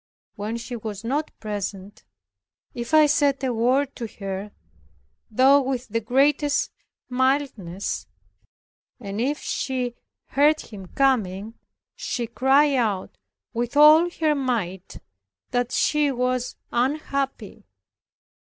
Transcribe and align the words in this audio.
When 0.35 0.55
he 0.55 0.75
was 0.75 1.03
not 1.03 1.29
present, 1.39 2.05
if 2.73 2.91
I 2.91 3.05
said 3.05 3.43
a 3.43 3.53
word 3.53 3.95
to 3.97 4.07
her, 4.17 4.51
though 5.29 5.61
with 5.61 5.89
the 5.89 6.01
greatest 6.01 6.71
mildness 7.07 8.07
and 8.99 9.21
if 9.21 9.37
she 9.37 9.93
heard 10.29 10.59
him 10.61 10.87
coming, 10.87 11.53
she 11.95 12.25
cried 12.25 12.77
out 12.77 13.15
with 13.53 13.77
all 13.77 14.09
her 14.09 14.33
might 14.33 14.97
that 15.51 15.71
she 15.71 16.11
was 16.11 16.55
unhappy. 16.71 17.67